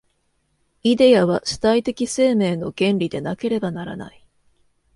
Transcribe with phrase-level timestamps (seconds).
[0.81, 4.25] イデヤは主体的生命の原理でなければならない。